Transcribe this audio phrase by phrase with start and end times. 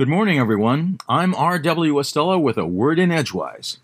[0.00, 0.96] Good morning, everyone.
[1.10, 2.00] I'm R.W.
[2.00, 3.80] Estella with a word in Edgewise.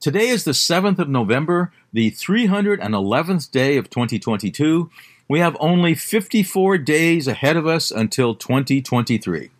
[0.00, 4.90] Today is the 7th of November, the 311th day of 2022.
[5.28, 9.50] We have only 54 days ahead of us until 2023.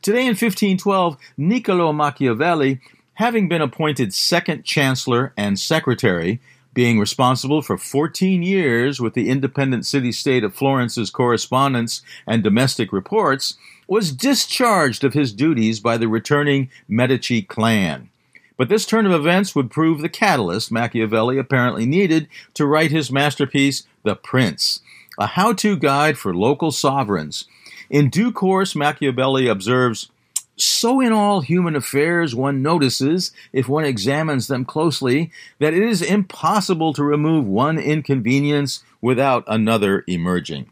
[0.00, 2.80] Today in 1512, Niccolo Machiavelli,
[3.16, 6.40] having been appointed second chancellor and secretary,
[6.74, 12.92] being responsible for 14 years with the independent city state of Florence's correspondence and domestic
[12.92, 13.56] reports,
[13.86, 18.10] was discharged of his duties by the returning Medici clan.
[18.56, 23.10] But this turn of events would prove the catalyst Machiavelli apparently needed to write his
[23.10, 24.80] masterpiece, The Prince,
[25.18, 27.46] a how to guide for local sovereigns.
[27.90, 30.10] In due course, Machiavelli observes
[30.56, 36.02] so in all human affairs one notices, if one examines them closely, that it is
[36.02, 40.70] impossible to remove one inconvenience without another emerging.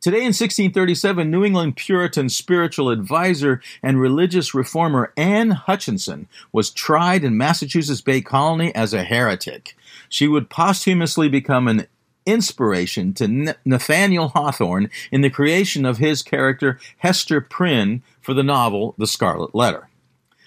[0.00, 7.24] Today in 1637, New England Puritan spiritual advisor and religious reformer Anne Hutchinson was tried
[7.24, 9.76] in Massachusetts Bay Colony as a heretic.
[10.08, 11.88] She would posthumously become an
[12.28, 18.94] inspiration to Nathaniel Hawthorne in the creation of his character Hester Prynne for the novel
[18.98, 19.88] The Scarlet Letter.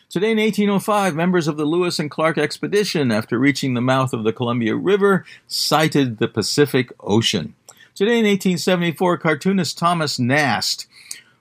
[0.07, 4.23] Today in 1805, members of the Lewis and Clark expedition, after reaching the mouth of
[4.23, 7.55] the Columbia River, sighted the Pacific Ocean.
[7.95, 10.85] Today in 1874, cartoonist Thomas Nast,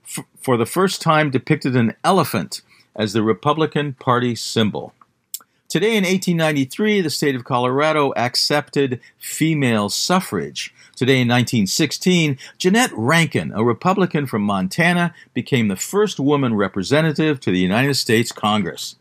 [0.04, 2.62] f- for the first time, depicted an elephant
[2.96, 4.94] as the Republican Party symbol.
[5.70, 10.74] Today in 1893, the state of Colorado accepted female suffrage.
[10.96, 17.52] Today in 1916, Jeannette Rankin, a Republican from Montana, became the first woman representative to
[17.52, 18.96] the United States Congress.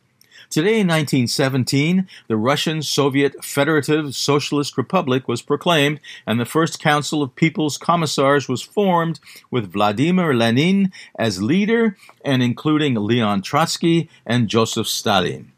[0.52, 7.24] Today in 1917, the Russian Soviet Federative Socialist Republic was proclaimed, and the first Council
[7.24, 14.48] of People's Commissars was formed with Vladimir Lenin as leader and including Leon Trotsky and
[14.48, 15.52] Joseph Stalin.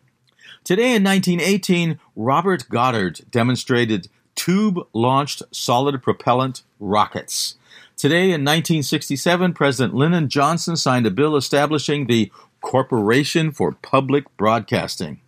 [0.63, 7.55] Today in 1918, Robert Goddard demonstrated tube launched solid propellant rockets.
[7.97, 12.31] Today in 1967, President Lyndon Johnson signed a bill establishing the
[12.61, 15.19] Corporation for Public Broadcasting.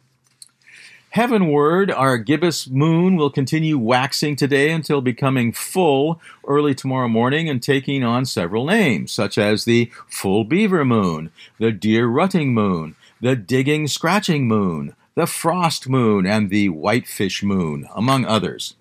[1.09, 7.61] Heavenward, our gibbous moon will continue waxing today until becoming full early tomorrow morning and
[7.61, 13.35] taking on several names, such as the full beaver moon, the deer rutting moon, the
[13.35, 18.75] digging scratching moon, the frost moon, and the whitefish moon, among others.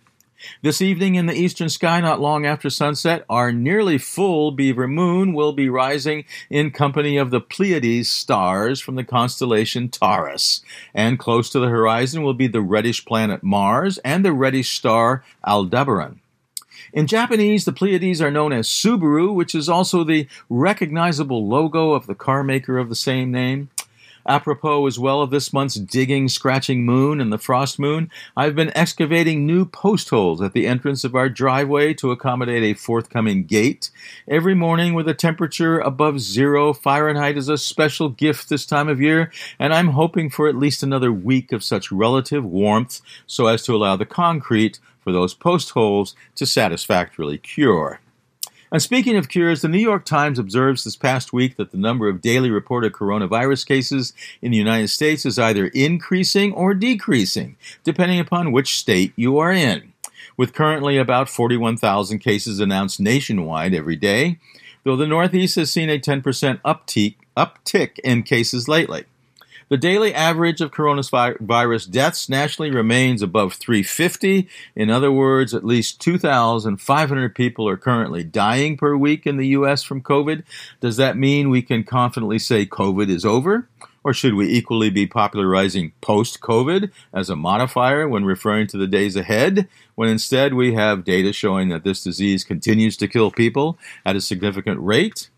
[0.60, 5.34] This evening in the eastern sky, not long after sunset, our nearly full beaver moon
[5.34, 10.62] will be rising in company of the Pleiades stars from the constellation Taurus.
[10.94, 15.24] And close to the horizon will be the reddish planet Mars and the reddish star
[15.46, 16.20] Aldebaran.
[16.92, 22.06] In Japanese, the Pleiades are known as Subaru, which is also the recognizable logo of
[22.06, 23.70] the car maker of the same name.
[24.26, 28.70] Apropos as well of this month's digging, scratching moon and the frost moon, I've been
[28.76, 33.90] excavating new post holes at the entrance of our driveway to accommodate a forthcoming gate.
[34.28, 39.00] Every morning with a temperature above zero Fahrenheit is a special gift this time of
[39.00, 43.62] year, and I'm hoping for at least another week of such relative warmth so as
[43.64, 48.01] to allow the concrete for those post holes to satisfactorily cure.
[48.72, 52.08] And speaking of cures, the New York Times observes this past week that the number
[52.08, 58.18] of daily reported coronavirus cases in the United States is either increasing or decreasing, depending
[58.18, 59.92] upon which state you are in.
[60.38, 64.38] With currently about 41,000 cases announced nationwide every day,
[64.84, 66.22] though the Northeast has seen a 10%
[66.62, 69.04] uptick, uptick in cases lately.
[69.72, 74.46] The daily average of coronavirus deaths nationally remains above 350.
[74.76, 79.82] In other words, at least 2,500 people are currently dying per week in the U.S.
[79.82, 80.42] from COVID.
[80.82, 83.66] Does that mean we can confidently say COVID is over?
[84.04, 88.86] Or should we equally be popularizing post COVID as a modifier when referring to the
[88.86, 93.78] days ahead, when instead we have data showing that this disease continues to kill people
[94.04, 95.30] at a significant rate?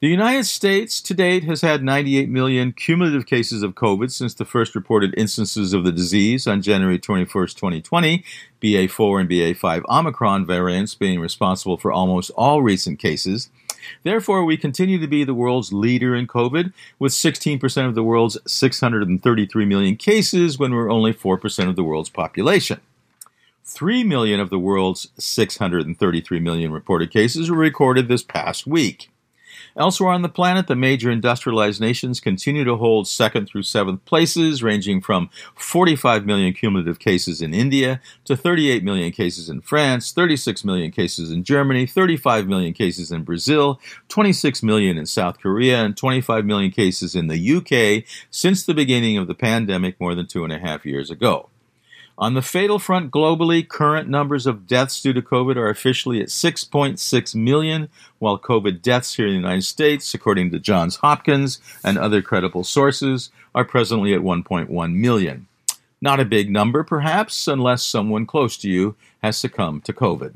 [0.00, 4.44] The United States to date has had 98 million cumulative cases of COVID since the
[4.44, 8.24] first reported instances of the disease on January 21, 2020,
[8.62, 13.50] BA4 and BA5 Omicron variants being responsible for almost all recent cases.
[14.02, 18.38] Therefore, we continue to be the world's leader in COVID, with 16% of the world's
[18.46, 22.80] 633 million cases when we're only 4% of the world's population.
[23.64, 29.10] 3 million of the world's 633 million reported cases were recorded this past week.
[29.76, 34.62] Elsewhere on the planet, the major industrialized nations continue to hold second through seventh places,
[34.62, 40.64] ranging from 45 million cumulative cases in India to 38 million cases in France, 36
[40.64, 43.78] million cases in Germany, 35 million cases in Brazil,
[44.08, 49.18] 26 million in South Korea, and 25 million cases in the UK since the beginning
[49.18, 51.50] of the pandemic more than two and a half years ago.
[52.18, 56.28] On the fatal front globally, current numbers of deaths due to COVID are officially at
[56.28, 61.98] 6.6 million, while COVID deaths here in the United States, according to Johns Hopkins and
[61.98, 65.46] other credible sources, are presently at 1.1 million.
[66.00, 70.34] Not a big number, perhaps, unless someone close to you has succumbed to COVID.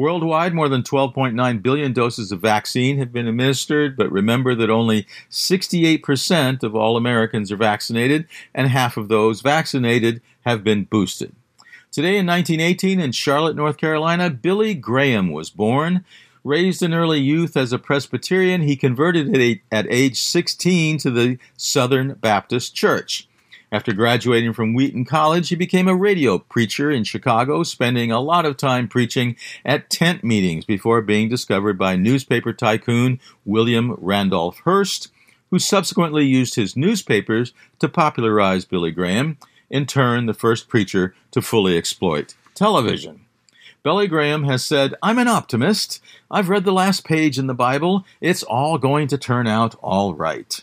[0.00, 5.06] Worldwide, more than 12.9 billion doses of vaccine have been administered, but remember that only
[5.30, 11.34] 68% of all Americans are vaccinated, and half of those vaccinated have been boosted.
[11.92, 16.02] Today in 1918 in Charlotte, North Carolina, Billy Graham was born.
[16.44, 22.14] Raised in early youth as a Presbyterian, he converted at age 16 to the Southern
[22.14, 23.28] Baptist Church.
[23.72, 28.44] After graduating from Wheaton College, he became a radio preacher in Chicago, spending a lot
[28.44, 35.12] of time preaching at tent meetings before being discovered by newspaper tycoon William Randolph Hearst,
[35.50, 39.38] who subsequently used his newspapers to popularize Billy Graham,
[39.70, 43.20] in turn, the first preacher to fully exploit television.
[43.84, 46.02] Billy Graham has said, I'm an optimist.
[46.28, 48.04] I've read the last page in the Bible.
[48.20, 50.62] It's all going to turn out all right.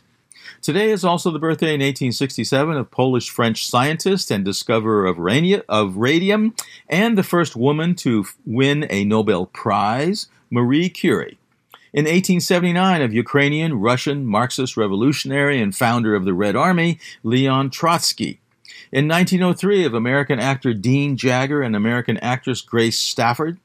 [0.62, 5.18] Today is also the birthday in 1867 of Polish French scientist and discoverer of,
[5.70, 6.54] of radium
[6.90, 11.38] and the first woman to win a Nobel Prize, Marie Curie.
[11.94, 18.40] In 1879, of Ukrainian, Russian, Marxist revolutionary, and founder of the Red Army, Leon Trotsky.
[18.92, 23.58] In 1903, of American actor Dean Jagger and American actress Grace Stafford.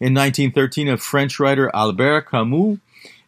[0.00, 2.78] In 1913, of French writer Albert Camus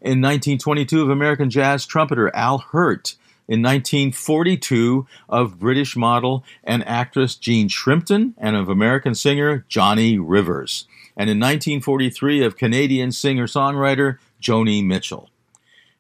[0.01, 3.17] in 1922 of American jazz trumpeter Al Hirt.
[3.49, 10.89] In 1942 of British model and actress Jean Shrimpton and of American singer Johnny Rivers.
[11.17, 15.31] And in 1943 of Canadian singer-songwriter Joni Mitchell.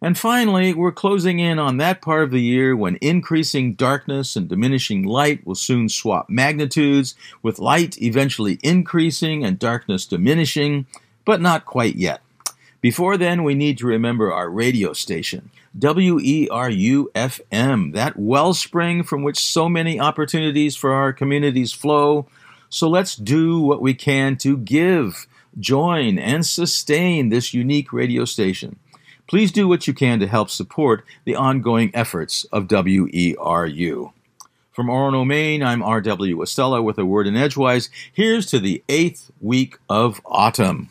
[0.02, 4.48] And finally, we're closing in on that part of the year when increasing darkness and
[4.48, 10.86] diminishing light will soon swap magnitudes, with light eventually increasing and darkness diminishing,
[11.24, 12.20] but not quite yet.
[12.86, 19.40] Before then, we need to remember our radio station, WERU FM, that wellspring from which
[19.40, 22.28] so many opportunities for our communities flow.
[22.68, 25.26] So let's do what we can to give,
[25.58, 28.78] join, and sustain this unique radio station.
[29.26, 34.12] Please do what you can to help support the ongoing efforts of WERU.
[34.70, 36.40] From Orono, Maine, I'm R.W.
[36.40, 37.90] Estella with a word in Edgewise.
[38.12, 40.90] Here's to the eighth week of autumn.